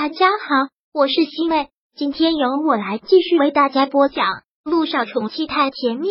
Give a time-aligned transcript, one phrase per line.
[0.00, 4.26] 大家好，我是西妹，今天由我来继续为大家播讲
[4.62, 6.06] 《路上宠妻太甜蜜》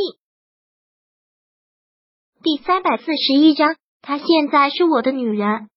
[2.43, 3.77] 第三百四十一章。
[4.01, 5.69] 她现在是我的女人。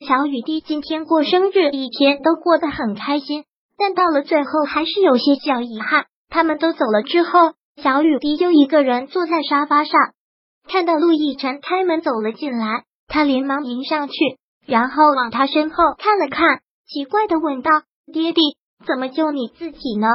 [0.00, 3.44] 小雨滴今天过生日，一天都过得很开心，
[3.78, 6.06] 但到了最后还是有些小遗憾。
[6.30, 10.14] 他们都走了之后，小雨滴就一个人坐在沙发上，
[10.66, 14.14] 看到陆亦辰开门走了进来，他连忙迎上去。
[14.66, 17.70] 然后往他身后看了看，奇怪的问道
[18.12, 20.08] ：“爹地，怎么就你自己呢？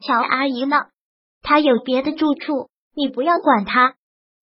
[0.00, 0.76] 乔阿姨呢？
[1.42, 3.94] 她有别的住处，你不要管她。”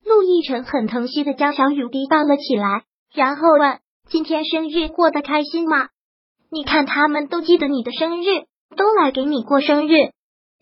[0.05, 5.89] 陆亦辰很疼惜的将小雨滴抱了起来，然后问：“今天生日过得开心吗？
[6.51, 8.25] 你看他们都记得你的生日，
[8.75, 9.93] 都来给你过生日。”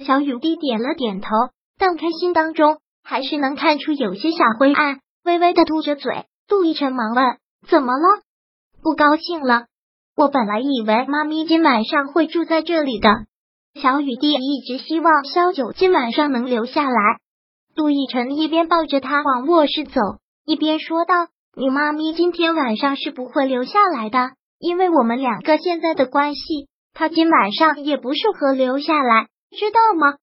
[0.05, 1.29] 小雨滴点了点头，
[1.77, 6.25] 但开心当中还是能看出有些小灰暗，微微的嘟着嘴。
[6.47, 7.37] 陆亦辰忙问
[7.67, 8.21] ：“怎么了？”
[8.83, 9.65] 不高兴了，
[10.15, 13.09] 我本来以为妈咪今晚上会住在这里的。
[13.81, 17.17] 小雨滴一直希望萧九今晚上能留下来。
[17.75, 20.01] 陆亦辰一边抱着他往卧室走，
[20.45, 30.17] 一边说道：“你妈咪今天晚上是不会留下来的，因为我们两个现在的关系，她今晚上也不适合留下来，知道吗？”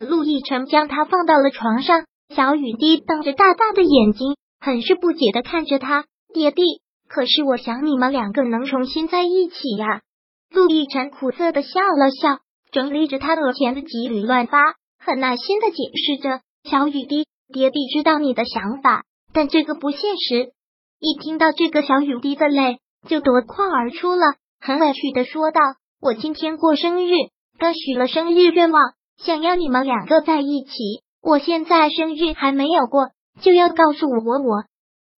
[0.00, 6.80] 陆亦辰将他放到了床上，小雨滴瞪着大大的眼睛，很是不解的看着他，爹地。
[7.08, 10.02] 可是我想你们两个能重新在一起呀。
[10.50, 12.38] 陆亦辰苦涩的笑了笑，
[12.70, 14.58] 整理着他额前的几缕乱发，
[14.98, 20.52] 很耐心的解释着：“小雨滴，爹地知道你的想法，但这个不现实。”
[21.00, 25.60] 一听到这个，小雨滴的泪就夺眶而出了，很委屈的说道
[26.00, 27.10] ：“我今天过生日，
[27.58, 28.82] 刚许了生日愿望，
[29.18, 30.72] 想要你们两个在一起。
[31.20, 33.08] 我现在生日还没有过，
[33.40, 34.64] 就要告诉我我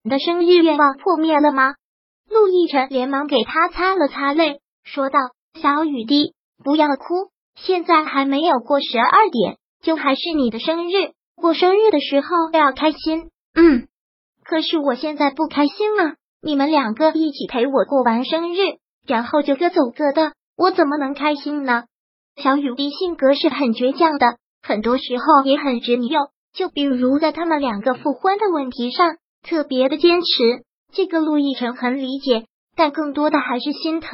[0.07, 1.75] 你的生日愿望破灭了吗？”
[2.31, 5.19] 陆亦辰连忙给他擦了擦泪，说道
[5.61, 11.11] ：“小雨滴，不要哭，现在还没有过十二点，就还是你的生日。
[11.35, 13.31] 过生日的时候要开心。
[13.57, 13.89] 嗯，
[14.45, 16.15] 可是我现在不开心了。
[16.41, 18.59] 你们两个一起陪我过完生日，
[19.09, 21.83] 然后就各走各的，我怎么能开心呢？”
[22.41, 29.17] 小雨滴性格是很倔强的，很多时候也很执拗，就比如在他们两个复婚的问题上，
[29.49, 30.27] 特别的坚持。
[30.93, 34.11] 这个陆亦辰很理解，但更多的还是心疼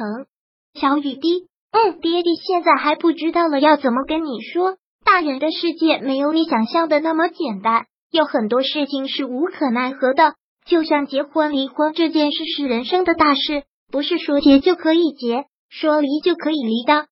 [0.73, 1.47] 小雨滴。
[1.71, 4.77] 嗯，爹地现在还不知道了，要怎么跟你说？
[5.03, 10.35] 大人的世界没有你想象的那么简单，有很多事情是无可奈何的。
[10.65, 17.07] 就像结婚、离婚这件事是人生的大事，不是说结就可以结，说离就可以离的。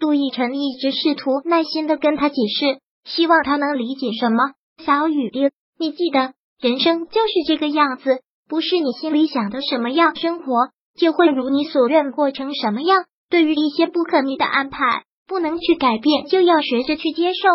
[0.00, 4.54] 陆亦辰一直试图耐心的跟他解释，希望他能理解什么。
[4.84, 8.20] 小雨滴，你记得，人生就是这个样子。
[8.48, 13.04] 不是你心里想的什么样生活，就会如你所愿过成什么样。
[13.28, 17.48] 对于一些不可逆的安排，不能去改变，就要学着去接受。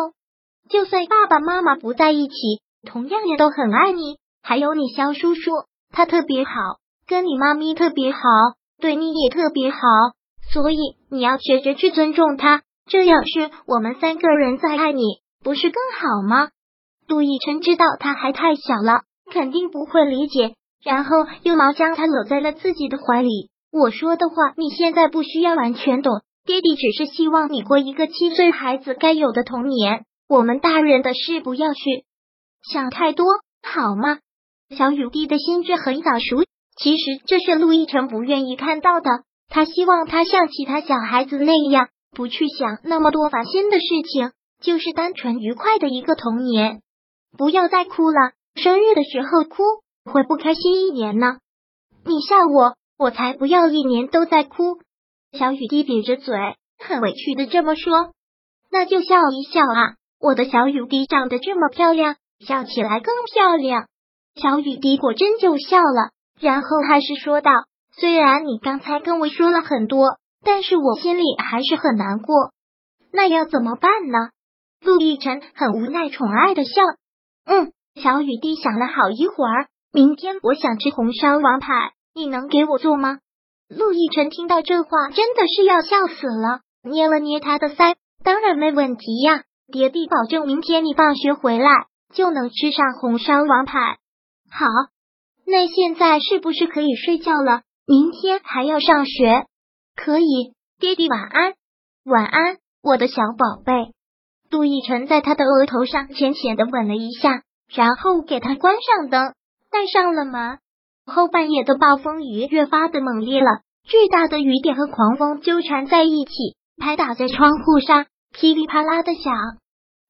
[0.69, 2.33] 就算爸爸妈妈不在一起，
[2.87, 4.17] 同样也都很爱你。
[4.43, 5.51] 还有你肖叔叔，
[5.91, 6.51] 他特别好，
[7.07, 8.19] 跟你妈咪特别好，
[8.79, 9.79] 对你也特别好。
[10.51, 10.77] 所以
[11.09, 15.01] 你要学着去尊重他，这样是我们三个人在爱你，
[15.43, 16.49] 不是更好吗？
[17.07, 20.55] 杜奕晨知道他还太小了，肯定不会理解。
[20.83, 21.11] 然后
[21.43, 23.49] 又忙将他搂在了自己的怀里。
[23.71, 26.21] 我说的话，你现在不需要完全懂。
[26.45, 30.03] 爹地只是希望你过一个七岁孩子该有的童年。
[30.27, 31.81] 我们大人的事不要去
[32.69, 33.25] 想太多，
[33.61, 34.19] 好吗？
[34.75, 36.43] 小雨滴的心智很早熟，
[36.77, 39.09] 其实这是陆亦辰不愿意看到的。
[39.49, 44.31] 他希望他像其他小孩子那样，不去想那么多烦心的事情，
[44.61, 46.81] 就是单纯愉快的一个童年。
[47.37, 49.63] 不要再哭了，生日的时候哭。
[50.05, 51.37] 会不开心一年呢？
[52.05, 54.79] 你笑我，我才不要一年都在哭。
[55.31, 56.35] 小雨滴瘪着嘴，
[56.77, 58.11] 很委屈的这么说。
[58.69, 59.95] 那就笑一笑啊！
[60.19, 63.87] 我的小雨滴长得这么漂亮，笑起来更漂亮。
[64.35, 67.51] 小雨滴果真就笑了，然后还是说道
[67.95, 72.51] ：“虽然你刚才跟我说了很多，但是我心里还是很难过。
[73.11, 74.17] 那要怎么办呢？”
[74.83, 76.71] 陆亦辰很无奈，宠爱的笑。
[77.45, 79.67] 嗯，小雨滴想了好一会儿。
[79.91, 83.19] 明天我想吃红烧王牌，你能给我做吗？
[83.69, 91.69] 陆亦辰听到这话，真的是要笑死了，捏了捏他的腮，当然没问题呀，爹地保证明天你放学回来
[92.13, 93.97] 就能吃上红烧王牌。
[94.49, 94.65] 好，
[95.45, 97.61] 那现在是不是可以睡觉了？
[97.85, 99.45] 明天还要上学，
[99.95, 100.53] 可以。
[100.79, 101.53] 爹地晚安，
[102.03, 103.93] 晚安，我的小宝贝。
[104.53, 107.41] 杜奕辰在他的额头上浅浅的吻了一下，
[107.73, 109.33] 然后给他关上灯。
[109.71, 110.59] 带上了门
[111.07, 113.47] 后，半夜的暴风雨越发的猛烈了。
[113.83, 116.31] 巨大的雨点和狂风纠缠在一起，
[116.77, 119.33] 拍打在窗户上，噼里啪啦的响。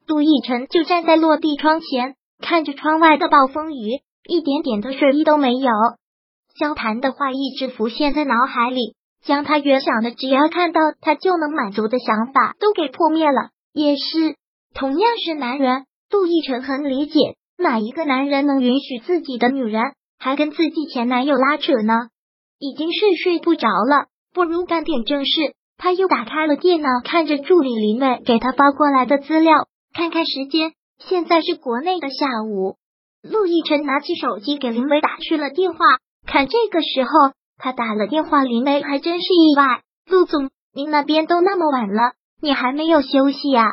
[0.05, 5.71] 杜奕晨就站在落地窗前，看着窗外的暴风雨，一点点的睡意都没有。
[6.59, 13.52] 萧谈的话一直浮现在脑海里，将他原想的只要看到他就能满足的想法都给破灭了。
[13.73, 14.35] 也是，
[14.73, 17.19] 同样是男人，杜奕晨很理解
[17.57, 19.81] 哪一个男人能允许自己的女人
[20.19, 21.93] 还跟自己前男友拉扯呢？
[22.59, 25.31] 已经是睡不着了，不如干点正事。
[25.75, 32.77] 他又打开了电脑，看着助理林梅给他发过来的资料，看看时间，现在是国内的下午。
[33.21, 35.79] 陆亦辰拿起手机给林梅打去了电话，
[36.25, 37.09] 看这个时候
[37.57, 39.81] 他打了电话，林梅还真是意外。
[40.05, 43.63] 陆总，您那边都那么晚了，你还没有休息呀？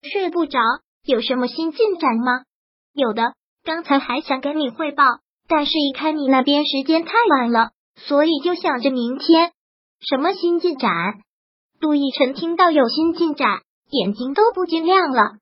[0.00, 0.60] 睡不着？
[1.04, 2.44] 有什么新进展吗？
[2.92, 3.34] 有的，
[3.64, 5.02] 刚才还想跟你汇报，
[5.48, 7.70] 但是一看你那边时间太晚了。
[7.96, 9.50] 所以就想着明天
[9.98, 10.90] 什么新进展？
[11.80, 15.32] 杜奕晨听到有新进展，眼睛都不禁亮了。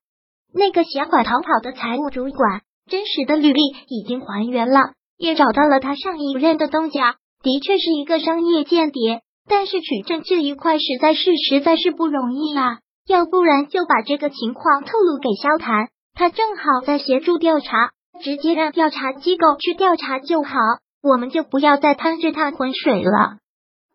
[0.54, 9.20] 那个携款逃跑的财务主管，真实的履历已经还原了，也找到了他上一任的东家，的确是一个商业间谍。
[9.48, 12.78] 但是取证这一块实在是实在是不容易啊！
[13.06, 17.90] 要不然就把这个情况透露给萧谈，他正好在协助调查，
[18.22, 20.54] 直接让调查机构去调查就好。
[21.02, 23.38] 我们就不要再趟这趟浑水了。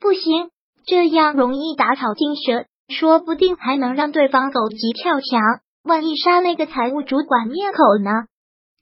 [0.01, 0.49] 不行，
[0.85, 5.61] 这样容易打草惊蛇，说不定还能让对方狗急跳墙。
[5.83, 8.25] 万一杀那个财务主管灭口呢？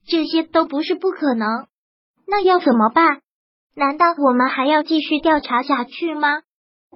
[0.08, 1.68] 这些都不是不可能。
[2.28, 3.20] 那要怎么办？
[3.76, 6.42] 难道我们还要继续调查下去吗？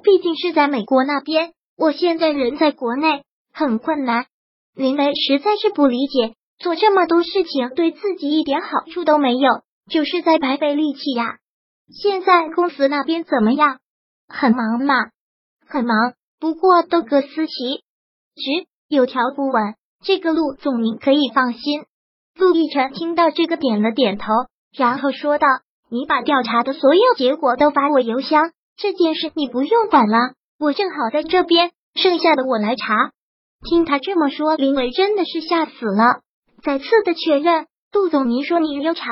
[0.04, 3.24] 毕竟是在美国那边，我现在人在国内，
[3.54, 4.26] 很困难。
[4.76, 9.62] 林雷实在是不理解，做这么多事情对自己一点好处都没有。
[9.90, 11.38] 就是在白费力气呀！
[11.92, 13.80] 现在公司那边怎么样？
[14.28, 14.94] 很忙吗？
[15.68, 17.78] 很忙，不过都各司其
[18.36, 19.74] 职，有条不紊。
[20.06, 21.86] 这个陆总您可以放心。
[22.38, 24.26] 陆亦辰听到这个点了点头，
[24.78, 25.48] 然后说道
[25.90, 33.12] ：“你把调查的所有结果都发我邮箱，这件事你不用管了，我正好在这边，剩下的我来查。”
[33.70, 36.22] 听他这么说，林伟真的是吓死了。
[36.64, 39.06] 再次的确认，杜总，您说你要查？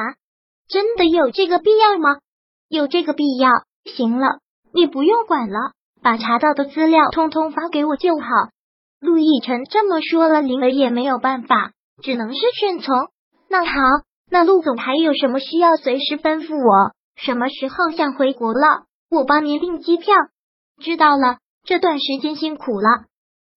[0.69, 2.17] 真的有这个必要吗？
[2.69, 3.49] 有这个必要。
[3.83, 4.39] 行了，
[4.73, 5.71] 你不用管了，
[6.01, 8.25] 把查到的资料通通发给我就好。
[9.01, 11.71] 陆亦辰这么说了，林儿也没有办法，
[12.01, 12.95] 只能是顺从。
[13.49, 13.71] 那好，
[14.29, 16.93] 那陆总还有什么需要，随时吩咐我。
[17.15, 20.13] 什么时候想回国了，我帮您订机票。
[20.79, 23.05] 知道了，这段时间辛苦了。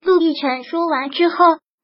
[0.00, 1.36] 陆亦辰说完之后，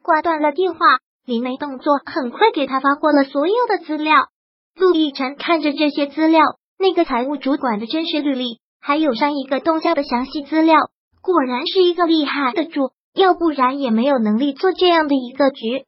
[0.03, 0.79] 挂断了电话。
[1.25, 4.29] 林梅动作很快，给他发过了所有的资料。
[4.77, 6.43] 陆亦辰看着这些资料，
[6.79, 10.79] 那个财务主管的真实履历，还有上一个东家的详细资料，
[11.21, 15.85] 果然是一个厉害的主，要不然也没有能力做这样的一个局。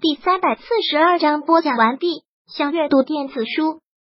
[0.00, 2.22] 第三百四十二章播讲完毕。
[2.46, 3.80] 想阅读电子书，